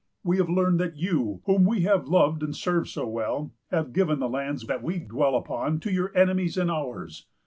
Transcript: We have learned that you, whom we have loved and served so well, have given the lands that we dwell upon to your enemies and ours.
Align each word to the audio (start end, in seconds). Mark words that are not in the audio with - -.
We 0.23 0.37
have 0.39 0.49
learned 0.49 0.79
that 0.79 0.97
you, 0.97 1.41
whom 1.45 1.63
we 1.63 1.81
have 1.81 2.07
loved 2.07 2.41
and 2.41 2.55
served 2.55 2.87
so 2.87 3.05
well, 3.07 3.53
have 3.69 3.93
given 3.93 4.17
the 4.17 4.27
lands 4.27 4.63
that 4.65 4.81
we 4.81 4.97
dwell 4.97 5.35
upon 5.35 5.79
to 5.81 5.93
your 5.93 6.11
enemies 6.17 6.57
and 6.57 6.71
ours. 6.71 7.27